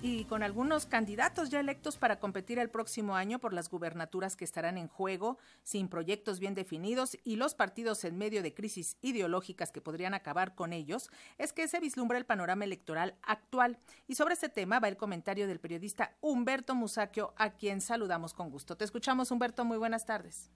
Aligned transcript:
y 0.00 0.24
con 0.26 0.44
algunos 0.44 0.86
candidatos 0.86 1.50
ya 1.50 1.58
electos 1.58 1.96
para 1.96 2.20
competir 2.20 2.58
el 2.58 2.70
próximo 2.70 3.16
año 3.16 3.40
por 3.40 3.52
las 3.52 3.68
gubernaturas 3.68 4.36
que 4.36 4.44
estarán 4.44 4.78
en 4.78 4.86
juego, 4.86 5.38
sin 5.64 5.88
proyectos 5.88 6.38
bien 6.38 6.54
definidos 6.54 7.18
y 7.24 7.36
los 7.36 7.54
partidos 7.54 8.04
en 8.04 8.16
medio 8.16 8.42
de 8.42 8.54
crisis 8.54 8.96
ideológicas 9.02 9.72
que 9.72 9.80
podrían 9.80 10.14
acabar 10.14 10.54
con 10.54 10.72
ellos, 10.72 11.10
es 11.36 11.52
que 11.52 11.66
se 11.66 11.80
vislumbra 11.80 12.16
el 12.16 12.26
panorama 12.26 12.64
electoral 12.64 13.16
actual. 13.22 13.76
Y 14.06 14.14
sobre 14.14 14.34
este 14.34 14.48
tema 14.48 14.78
va 14.78 14.88
el 14.88 14.96
comentario 14.96 15.48
del 15.48 15.58
periodista 15.58 16.16
Humberto 16.20 16.76
Musacchio, 16.76 17.34
a 17.36 17.50
quien 17.50 17.80
saludamos 17.80 18.34
con 18.34 18.50
gusto. 18.50 18.76
Te 18.76 18.84
escuchamos, 18.84 19.32
Humberto, 19.32 19.64
muy 19.64 19.78
buenas 19.78 20.06
tardes. 20.06 20.50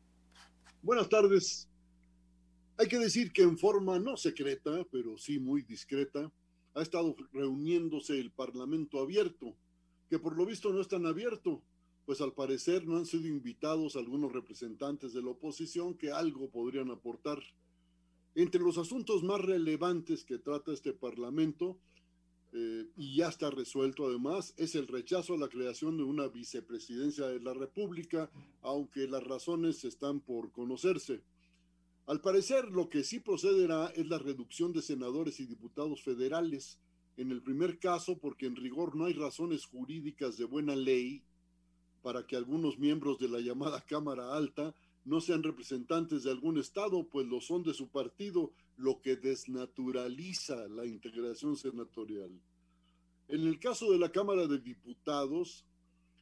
Buenas 0.82 1.09
tardes. 1.09 1.68
Hay 2.78 2.86
que 2.86 2.98
decir 2.98 3.32
que 3.32 3.42
en 3.42 3.59
forma 3.59 3.98
no 3.98 4.16
secreta, 4.16 4.70
pero 4.90 5.18
sí 5.18 5.38
muy 5.38 5.62
discreta, 5.62 6.30
ha 6.74 6.82
estado 6.82 7.14
reuniéndose 7.32 8.18
el 8.18 8.30
Parlamento 8.30 9.00
abierto, 9.00 9.54
que 10.08 10.18
por 10.18 10.36
lo 10.36 10.46
visto 10.46 10.72
no 10.72 10.80
es 10.80 10.88
tan 10.88 11.06
abierto, 11.06 11.62
pues 12.04 12.20
al 12.20 12.32
parecer 12.32 12.86
no 12.86 12.96
han 12.96 13.06
sido 13.06 13.28
invitados 13.28 13.96
algunos 13.96 14.32
representantes 14.32 15.12
de 15.12 15.22
la 15.22 15.30
oposición 15.30 15.94
que 15.94 16.10
algo 16.10 16.50
podrían 16.50 16.90
aportar. 16.90 17.42
Entre 18.34 18.60
los 18.60 18.78
asuntos 18.78 19.22
más 19.22 19.40
relevantes 19.40 20.24
que 20.24 20.38
trata 20.38 20.72
este 20.72 20.92
Parlamento, 20.92 21.78
eh, 22.54 22.86
y 22.96 23.16
ya 23.16 23.28
está 23.28 23.50
resuelto 23.50 24.06
además, 24.06 24.52
es 24.58 24.74
el 24.74 24.86
rechazo 24.86 25.34
a 25.34 25.38
la 25.38 25.48
creación 25.48 25.96
de 25.96 26.02
una 26.02 26.28
vicepresidencia 26.28 27.27
de 27.27 27.41
la 27.41 27.54
República, 27.54 28.30
aunque 28.60 29.08
las 29.08 29.24
razones 29.24 29.84
están 29.84 30.20
por 30.20 30.52
conocerse. 30.52 31.22
Al 32.06 32.20
parecer, 32.20 32.70
lo 32.70 32.89
que 32.89 33.05
sí 33.05 33.20
procederá 33.20 33.86
es 33.95 34.08
la 34.08 34.19
reducción 34.19 34.72
de 34.72 34.83
senadores 34.83 35.39
y 35.39 35.47
diputados 35.47 36.03
federales. 36.03 36.78
En 37.17 37.31
el 37.31 37.42
primer 37.42 37.78
caso, 37.78 38.19
porque 38.19 38.47
en 38.47 38.56
rigor 38.56 38.97
no 38.97 39.05
hay 39.05 39.12
razones 39.12 39.67
jurídicas 39.67 40.36
de 40.36 40.44
buena 40.44 40.75
ley 40.75 41.22
para 42.03 42.27
que 42.27 42.34
algunos 42.34 42.78
miembros 42.78 43.19
de 43.19 43.28
la 43.28 43.39
llamada 43.39 43.81
Cámara 43.86 44.34
Alta 44.34 44.75
no 45.05 45.20
sean 45.20 45.42
representantes 45.42 46.25
de 46.25 46.31
algún 46.31 46.59
estado, 46.59 47.09
pues 47.09 47.27
lo 47.27 47.41
son 47.41 47.62
de 47.62 47.75
su 47.75 47.89
partido, 47.89 48.53
lo 48.77 49.00
que 49.00 49.16
desnaturaliza 49.16 50.69
la 50.69 50.87
integración 50.87 51.56
senatorial. 51.56 52.31
En 53.28 53.47
el 53.47 53.59
caso 53.59 53.91
de 53.92 53.98
la 53.98 54.11
Cámara 54.11 54.47
de 54.47 54.59
Diputados, 54.59 55.64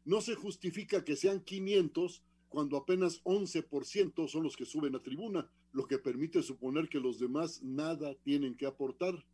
no 0.05 0.20
se 0.20 0.34
justifica 0.34 1.05
que 1.05 1.17
sean 1.17 1.41
500 1.41 2.22
cuando 2.51 2.77
apenas 2.77 3.23
11% 3.23 4.29
son 4.29 4.43
los 4.43 4.56
que 4.56 4.67
suben 4.67 4.97
a 4.97 5.03
tribuna, 5.03 5.48
lo 5.73 5.87
que 5.87 5.98
permite 5.98 6.43
suponer 6.43 6.89
que 6.89 6.98
los 6.98 7.19
demás 7.20 7.62
nada 7.62 8.15
tienen 8.25 8.56
que 8.56 8.67
aportar. 8.67 9.25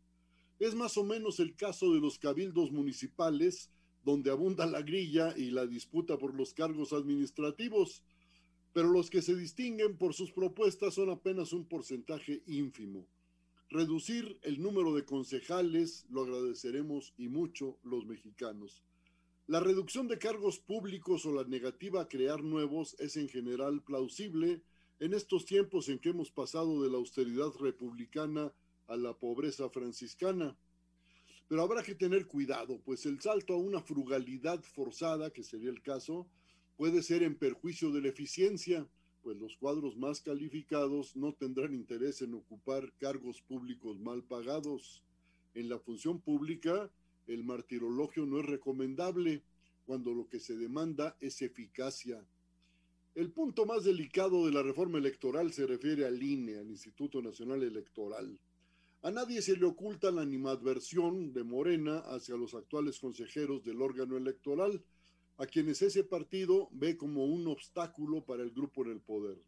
Es 0.59 0.75
más 0.75 0.97
o 0.97 1.03
menos 1.03 1.39
el 1.39 1.55
caso 1.55 1.93
de 1.93 1.99
los 1.99 2.19
cabildos 2.19 2.71
municipales, 2.71 3.71
donde 4.05 4.29
abunda 4.29 4.67
la 4.67 4.83
grilla 4.83 5.35
y 5.35 5.49
la 5.49 5.65
disputa 5.65 6.17
por 6.17 6.35
los 6.35 6.53
cargos 6.53 6.93
administrativos, 6.93 8.03
pero 8.71 8.89
los 8.89 9.09
que 9.09 9.23
se 9.23 9.35
distinguen 9.35 9.97
por 9.97 10.13
sus 10.13 10.31
propuestas 10.31 10.93
son 10.93 11.09
apenas 11.09 11.53
un 11.53 11.65
porcentaje 11.65 12.43
ínfimo. 12.45 13.07
Reducir 13.69 14.39
el 14.43 14.61
número 14.61 14.93
de 14.93 15.05
concejales 15.05 16.05
lo 16.11 16.21
agradeceremos 16.21 17.15
y 17.17 17.29
mucho 17.29 17.79
los 17.83 18.05
mexicanos. 18.05 18.83
La 19.47 19.61
reducción 19.61 20.09
de 20.09 20.17
cargos 20.17 20.59
públicos 20.59 21.25
o 21.25 21.31
la 21.31 21.45
negativa 21.45 22.01
a 22.01 22.09
crear 22.09 22.43
nuevos 22.43 22.97
es 22.99 23.15
en 23.15 23.29
general 23.29 23.81
plausible, 23.81 24.61
en 24.99 25.13
estos 25.13 25.45
tiempos 25.45 25.87
en 25.87 25.99
que 25.99 26.09
hemos 26.09 26.29
pasado 26.29 26.83
de 26.83 26.89
la 26.89 26.97
austeridad 26.97 27.53
republicana 27.57 28.51
a 28.87 28.97
la 28.97 29.13
pobreza 29.13 29.69
franciscana. 29.69 30.57
Pero 31.47 31.61
habrá 31.61 31.81
que 31.81 31.95
tener 31.95 32.27
cuidado, 32.27 32.81
pues 32.83 33.05
el 33.05 33.21
salto 33.21 33.53
a 33.53 33.57
una 33.57 33.81
frugalidad 33.81 34.61
forzada, 34.63 35.29
que 35.29 35.43
sería 35.43 35.69
el 35.69 35.81
caso, 35.81 36.27
puede 36.75 37.01
ser 37.01 37.23
en 37.23 37.37
perjuicio 37.37 37.93
de 37.93 38.01
la 38.01 38.09
eficiencia, 38.09 38.85
pues 39.23 39.37
los 39.37 39.55
cuadros 39.55 39.95
más 39.95 40.19
calificados 40.19 41.15
no 41.15 41.31
tendrán 41.31 41.73
interés 41.73 42.21
en 42.21 42.33
ocupar 42.33 42.91
cargos 42.97 43.41
públicos 43.41 43.97
mal 43.97 44.25
pagados. 44.25 45.03
En 45.53 45.69
la 45.69 45.79
función 45.79 46.19
pública, 46.19 46.91
el 47.27 47.43
martirologio 47.43 48.25
no 48.25 48.39
es 48.39 48.45
recomendable 48.45 49.43
cuando 49.85 50.13
lo 50.13 50.27
que 50.27 50.39
se 50.39 50.57
demanda 50.57 51.15
es 51.19 51.41
eficacia, 51.41 52.25
el 53.17 53.31
punto 53.31 53.65
más 53.65 53.83
delicado 53.83 54.45
de 54.45 54.51
la 54.51 54.61
reforma 54.61 54.99
electoral 54.99 55.51
se 55.51 55.65
refiere 55.65 56.05
al 56.05 56.21
INE, 56.21 56.59
al 56.59 56.69
Instituto 56.69 57.19
Nacional 57.19 57.63
Electoral. 57.63 58.39
A 59.01 59.09
nadie 59.09 59.41
se 59.41 59.57
le 59.57 59.65
oculta 59.65 60.11
la 60.11 60.21
animadversión 60.21 61.33
de 61.33 61.43
Morena 61.43 61.97
hacia 61.97 62.35
los 62.35 62.53
actuales 62.53 62.99
consejeros 62.99 63.63
del 63.63 63.81
órgano 63.81 64.17
electoral, 64.17 64.83
a 65.37 65.47
quienes 65.47 65.81
ese 65.81 66.03
partido 66.03 66.69
ve 66.71 66.95
como 66.95 67.25
un 67.25 67.47
obstáculo 67.47 68.23
para 68.23 68.43
el 68.43 68.51
grupo 68.51 68.85
en 68.85 68.91
el 68.91 68.99
poder. 68.99 69.39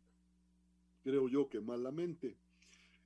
Creo 1.03 1.29
yo 1.29 1.47
que 1.47 1.59
malamente. 1.59 2.38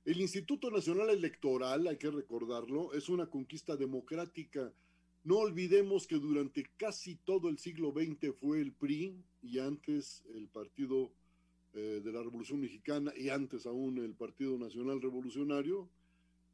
El 0.04 0.20
Instituto 0.20 0.70
Nacional 0.70 1.10
Electoral, 1.10 1.86
hay 1.86 1.96
que 1.96 2.10
recordarlo, 2.10 2.92
es 2.92 3.08
una 3.08 3.26
conquista 3.26 3.76
democrática 3.76 4.72
no 5.24 5.38
olvidemos 5.38 6.06
que 6.06 6.16
durante 6.16 6.64
casi 6.76 7.16
todo 7.16 7.48
el 7.48 7.58
siglo 7.58 7.92
XX 7.92 8.36
fue 8.38 8.60
el 8.60 8.72
PRI 8.72 9.24
y 9.40 9.58
antes 9.58 10.22
el 10.34 10.48
Partido 10.48 11.12
eh, 11.72 12.02
de 12.04 12.12
la 12.12 12.22
Revolución 12.22 12.60
Mexicana 12.60 13.10
y 13.16 13.30
antes 13.30 13.64
aún 13.64 13.96
el 13.96 14.14
Partido 14.14 14.58
Nacional 14.58 15.00
Revolucionario, 15.00 15.88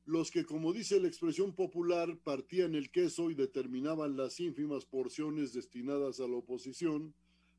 los 0.04 0.30
que, 0.30 0.44
como 0.44 0.72
dice 0.72 1.00
la 1.00 1.08
expresión 1.08 1.52
popular, 1.52 2.16
partían 2.22 2.76
el 2.76 2.92
queso 2.92 3.32
y 3.32 3.34
determinaban 3.34 4.16
las 4.16 4.38
ínfimas 4.38 4.84
porciones 4.84 5.52
destinadas 5.52 6.20
a 6.20 6.28
la 6.28 6.36
oposición, 6.36 7.12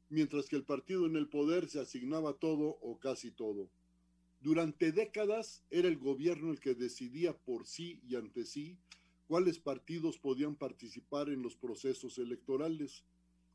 mientras 0.08 0.48
que 0.48 0.56
el 0.56 0.64
partido 0.64 1.06
en 1.06 1.18
el 1.18 1.28
poder 1.28 1.68
se 1.68 1.82
asignaba 1.82 2.36
todo 2.36 2.78
o 2.82 3.00
casi 3.00 3.32
todo. 3.32 3.70
Durante 4.42 4.92
décadas 4.92 5.64
era 5.70 5.88
el 5.88 5.98
gobierno 5.98 6.52
el 6.52 6.60
que 6.60 6.74
decidía 6.74 7.38
por 7.38 7.68
sí 7.68 8.02
y 8.08 8.16
ante 8.16 8.46
sí 8.46 8.78
cuáles 9.28 9.60
partidos 9.60 10.18
podían 10.18 10.56
participar 10.56 11.30
en 11.30 11.44
los 11.44 11.56
procesos 11.56 12.18
electorales. 12.18 13.06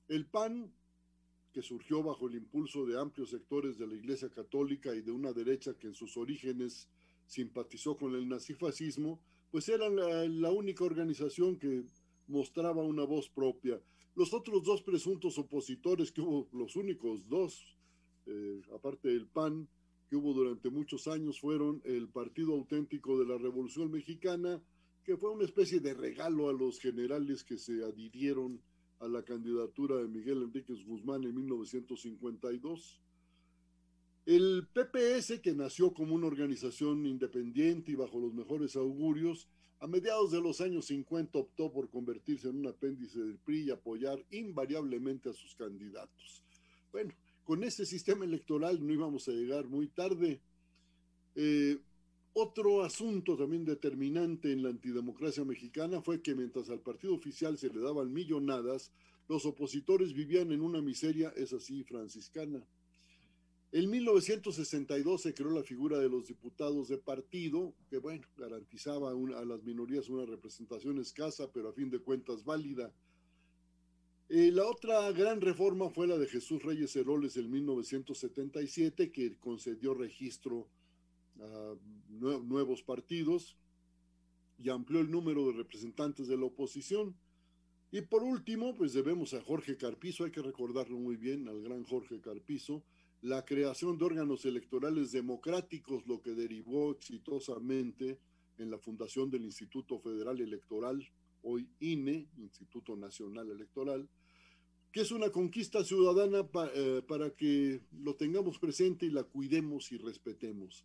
El 0.09 0.27
PAN, 0.27 0.73
que 1.53 1.61
surgió 1.61 2.05
bajo 2.05 2.29
el 2.29 2.37
impulso 2.37 2.87
de 2.87 3.01
amplios 3.01 3.31
sectores 3.31 3.79
de 3.79 3.89
la 3.89 3.95
Iglesia 3.95 4.31
Católica 4.31 4.95
y 4.95 5.03
de 5.03 5.11
una 5.11 5.33
derecha 5.33 5.75
que 5.75 5.89
en 5.89 5.95
sus 5.95 6.17
orígenes 6.17 6.89
simpatizó 7.27 7.97
con 7.97 8.15
el 8.15 8.29
nazifascismo, 8.29 9.21
pues 9.51 9.69
era 9.69 9.89
la, 9.89 10.51
única 10.53 10.85
organización 10.85 11.59
que 11.59 11.85
mostraba 12.29 12.85
una 12.85 13.05
voz 13.05 13.29
propia. 13.29 13.81
Los 14.15 14.33
otros 14.33 14.63
dos 14.63 14.83
presuntos 14.83 15.37
opositores, 15.37 16.13
que 16.13 16.21
hubo 16.21 16.49
los 16.53 16.77
únicos 16.77 17.29
dos, 17.29 17.77
eh, 18.27 18.63
aparte 18.73 19.09
del 19.09 19.27
PAN, 19.27 19.69
que 20.09 20.17
hubo 20.17 20.33
durante 20.33 20.71
muchos 20.71 21.09
años, 21.09 21.41
fueron 21.41 21.83
el 21.84 22.09
Partido 22.09 22.55
Auténtico 22.55 23.19
de 23.19 23.27
la 23.27 23.39
Revolución 23.39 23.91
Mexicana 23.91 24.61
que 25.06 25.17
fue 25.17 25.31
una 25.31 25.44
especie 25.44 25.78
de 25.78 25.94
regalo 25.94 26.49
a 26.49 26.53
los 26.53 26.81
generales 26.81 27.44
que 27.44 27.59
se 27.59 27.84
adhirieron 27.84 28.61
a 28.99 29.06
la 29.06 29.22
candidatura 29.22 29.99
de 29.99 30.09
Miguel 30.09 30.43
Enríquez 30.43 30.84
Guzmán 30.84 31.22
en 31.22 31.33
1952. 31.37 33.00
El 34.27 34.67
PPS, 34.67 35.39
que 35.41 35.55
nació 35.55 35.94
como 35.94 36.17
una 36.17 36.27
organización 36.27 37.06
independiente 37.06 37.93
y 37.93 37.94
bajo 37.94 38.19
los 38.19 38.34
mejores 38.34 38.75
augurios, 38.75 39.49
a 39.78 39.87
mediados 39.87 40.33
de 40.33 40.41
los 40.41 40.61
años 40.61 40.87
50 40.87 41.38
optó 41.38 41.71
por 41.71 41.88
convertirse 41.88 42.49
en 42.49 42.56
un 42.56 42.67
apéndice 42.67 43.21
del 43.21 43.38
PRI 43.38 43.67
y 43.67 43.71
apoyar 43.71 44.19
invariablemente 44.33 45.31
a 45.31 45.34
sus 45.34 45.55
candidatos. 45.55 46.43
Bueno, 46.91 47.15
con 47.47 47.62
ese 47.62 47.87
sistema 47.87 48.25
electoral 48.25 48.85
no 48.85 48.93
íbamos 48.93 49.29
a 49.29 49.32
llegar 49.32 49.69
muy 49.69 49.87
tarde. 49.87 50.41
Eh, 51.37 51.79
otro 52.32 52.82
asunto 52.82 53.37
también 53.37 53.65
determinante 53.65 54.50
en 54.50 54.65
la 54.65 54.70
antidemocracia 54.70 55.44
mexicana 55.44 56.03
fue 56.03 56.20
que 56.20 56.35
mientras 56.35 56.69
al 56.70 56.81
partido 56.81 57.15
oficial 57.15 57.56
se 57.56 57.69
le 57.69 57.81
daban 57.81 58.12
millonadas, 58.12 58.91
los 59.29 59.47
opositores 59.47 60.12
vivían 60.12 60.50
en 60.50 60.61
una 60.61 60.82
miseria, 60.82 61.32
es 61.37 61.53
así, 61.53 61.85
franciscana. 61.85 62.67
En 63.70 63.91
1962 63.91 65.23
se 65.23 65.32
creó 65.32 65.50
la 65.50 65.62
figura 65.62 65.99
de 65.99 66.09
los 66.09 66.26
diputados 66.26 66.88
de 66.88 66.99
partido, 66.99 67.75
que 67.88 67.99
bueno, 67.99 68.26
garantizaba 68.37 69.11
a 69.12 69.44
las 69.44 69.62
minorías 69.62 70.09
una 70.09 70.26
representación 70.26 70.99
escasa, 70.99 71.50
pero 71.53 71.69
a 71.69 71.73
fin 71.73 71.91
de 71.91 72.00
cuentas 72.00 72.44
válida. 72.44 72.93
Eh, 74.28 74.50
la 74.52 74.67
otra 74.67 75.12
gran 75.12 75.40
reforma 75.40 75.88
fue 75.88 76.08
la 76.08 76.19
de 76.19 76.26
Jesús 76.26 76.62
Reyes 76.62 76.96
Heroles 76.96 77.37
en 77.37 77.50
1977, 77.50 79.12
que 79.12 79.37
concedió 79.38 79.94
registro 79.94 80.69
nuevos 82.08 82.82
partidos 82.82 83.58
y 84.58 84.70
amplió 84.70 85.00
el 85.00 85.11
número 85.11 85.46
de 85.46 85.52
representantes 85.52 86.28
de 86.28 86.37
la 86.37 86.46
oposición. 86.46 87.14
Y 87.93 88.00
por 88.00 88.23
último, 88.23 88.75
pues 88.75 88.93
debemos 88.93 89.34
a 89.34 89.43
Jorge 89.43 89.76
Carpizo, 89.76 90.25
hay 90.25 90.31
que 90.31 90.43
recordarlo 90.43 90.99
muy 90.99 91.17
bien, 91.17 91.46
al 91.49 91.62
gran 91.62 91.84
Jorge 91.84 92.20
Carpizo, 92.20 92.82
la 93.22 93.44
creación 93.44 93.96
de 93.96 94.05
órganos 94.05 94.44
electorales 94.44 95.12
democráticos, 95.12 96.06
lo 96.06 96.20
que 96.20 96.34
derivó 96.34 96.90
exitosamente 96.90 98.19
en 98.58 98.70
la 98.70 98.79
fundación 98.79 99.31
del 99.31 99.44
Instituto 99.44 99.99
Federal 99.99 100.40
Electoral, 100.40 101.06
hoy 101.43 101.69
INE, 101.81 102.29
Instituto 102.38 102.97
Nacional 102.97 103.50
Electoral, 103.50 104.09
que 104.93 105.03
es 105.03 105.11
una 105.11 105.31
conquista 105.31 105.85
ciudadana 105.85 106.49
eh, 106.75 107.03
para 107.06 107.31
que 107.31 107.81
lo 107.93 108.15
tengamos 108.15 108.59
presente 108.59 109.06
y 109.06 109.11
la 109.11 109.25
cuidemos 109.25 109.93
y 109.93 109.99
respetemos. 109.99 110.85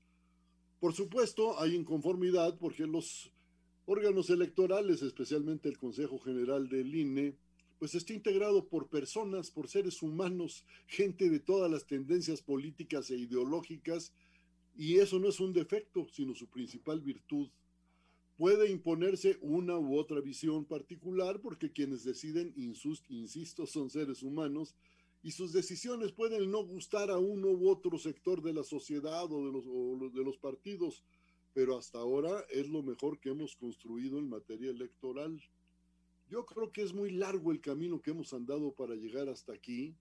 Por 0.80 0.94
supuesto, 0.94 1.59
hay 1.59 1.75
inconformidad 1.75 2.57
porque 2.57 2.88
los 2.88 3.31
órganos 3.86 4.30
electorales, 4.30 5.01
especialmente 5.01 5.69
el 5.69 5.77
Consejo 5.77 6.19
General 6.19 6.68
del 6.68 6.94
INE, 6.94 7.36
pues 7.80 7.95
está 7.95 8.13
integrado 8.13 8.68
por 8.68 8.89
personas, 8.89 9.50
por 9.50 9.68
seres 9.68 10.04
humanos, 10.04 10.65
gente 10.88 11.30
de 11.30 11.39
todas 11.39 11.71
las 11.71 11.88
tendencias 11.88 12.42
políticas 12.42 13.09
e 13.09 13.18
ideológicas, 13.18 14.13
y 14.75 14.97
eso 14.97 15.19
no 15.19 15.30
es 15.30 15.39
un 15.39 15.54
defecto, 15.54 16.07
sino 16.12 16.36
su 16.36 16.47
principal 16.47 17.01
virtud 17.01 17.50
puede 18.41 18.71
imponerse 18.71 19.38
una 19.41 19.77
u 19.77 19.99
otra 19.99 20.19
visión 20.19 20.65
particular 20.65 21.39
porque 21.41 21.71
quienes 21.71 22.03
deciden, 22.03 22.55
insisto, 22.55 23.67
son 23.67 23.91
seres 23.91 24.23
humanos 24.23 24.73
y 25.21 25.29
sus 25.29 25.53
decisiones 25.53 26.11
pueden 26.11 26.49
no 26.49 26.65
gustar 26.65 27.11
a 27.11 27.19
uno 27.19 27.49
u 27.49 27.69
otro 27.69 27.99
sector 27.99 28.41
de 28.41 28.53
la 28.53 28.63
sociedad 28.63 29.31
o 29.31 30.09
de 30.09 30.23
los, 30.23 30.38
partidos, 30.39 31.03
pero 31.53 31.77
hasta 31.77 31.99
ahora 31.99 32.43
es 32.49 32.67
lo 32.67 32.81
mejor 32.81 33.19
que 33.19 33.29
hemos 33.29 33.55
construido 33.55 34.17
en 34.17 34.27
materia 34.27 34.71
electoral. 34.71 35.39
Yo 36.27 36.44
creo 36.44 36.71
que 36.71 36.81
es 36.81 36.95
muy 36.95 37.11
largo 37.11 37.51
el 37.51 37.61
camino 37.61 38.01
que 38.01 38.09
hemos 38.09 38.33
andado 38.33 38.73
para 38.73 38.95
llegar 38.95 39.29
hasta 39.29 39.53
aquí 39.53 39.94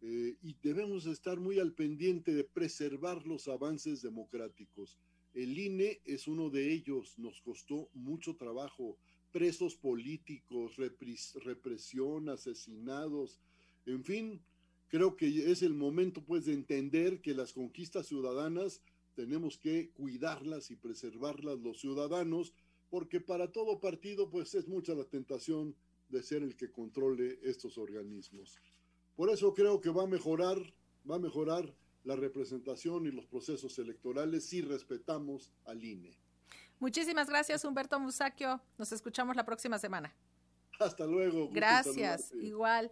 eh, 0.00 0.36
y 0.42 0.56
debemos 0.60 1.06
estar 1.06 1.38
muy 1.38 1.60
al 1.60 1.72
pendiente 1.72 2.34
de 2.34 2.42
preservar 2.42 3.24
los 3.24 3.46
avances 3.46 4.02
democráticos. 4.02 4.98
El 5.34 5.58
INE 5.58 6.00
es 6.04 6.28
uno 6.28 6.48
de 6.48 6.72
ellos, 6.72 7.18
nos 7.18 7.40
costó 7.42 7.90
mucho 7.92 8.36
trabajo, 8.36 8.96
presos 9.32 9.74
políticos, 9.74 10.76
represión, 10.76 12.28
asesinados, 12.28 13.40
en 13.84 14.04
fin, 14.04 14.40
creo 14.88 15.16
que 15.16 15.50
es 15.50 15.62
el 15.62 15.74
momento 15.74 16.24
pues 16.24 16.46
de 16.46 16.54
entender 16.54 17.20
que 17.20 17.34
las 17.34 17.52
conquistas 17.52 18.06
ciudadanas 18.06 18.80
tenemos 19.14 19.58
que 19.58 19.90
cuidarlas 19.90 20.70
y 20.70 20.76
preservarlas 20.76 21.58
los 21.58 21.80
ciudadanos, 21.80 22.54
porque 22.88 23.20
para 23.20 23.50
todo 23.50 23.80
partido 23.80 24.30
pues 24.30 24.54
es 24.54 24.68
mucha 24.68 24.94
la 24.94 25.04
tentación 25.04 25.74
de 26.08 26.22
ser 26.22 26.42
el 26.42 26.56
que 26.56 26.70
controle 26.70 27.40
estos 27.42 27.76
organismos. 27.76 28.60
Por 29.16 29.30
eso 29.30 29.52
creo 29.52 29.80
que 29.80 29.90
va 29.90 30.04
a 30.04 30.08
mejorar, 30.08 30.58
va 31.08 31.16
a 31.16 31.20
mejorar 31.20 31.74
la 32.04 32.16
representación 32.16 33.06
y 33.06 33.10
los 33.10 33.26
procesos 33.26 33.78
electorales 33.78 34.46
si 34.46 34.60
respetamos 34.60 35.50
al 35.64 35.82
INE. 35.82 36.16
Muchísimas 36.78 37.28
gracias, 37.28 37.64
Humberto 37.64 37.98
Musacchio. 37.98 38.60
Nos 38.78 38.92
escuchamos 38.92 39.36
la 39.36 39.44
próxima 39.44 39.78
semana. 39.78 40.14
Hasta 40.78 41.06
luego. 41.06 41.48
Gracias, 41.52 42.32
igual. 42.32 42.90